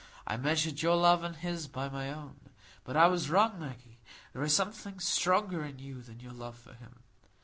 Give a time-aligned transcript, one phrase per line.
[0.25, 2.39] I measured your love and his by my own.
[2.83, 3.99] But I was wrong, Maggie.
[4.33, 7.03] There is something stronger in you than your love for him.